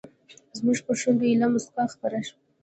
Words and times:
زموږ 0.57 0.77
پر 0.85 0.95
شونډو 1.01 1.25
ایله 1.29 1.47
موسکا 1.53 1.83
خپره 1.93 2.17
شوه. 2.27 2.39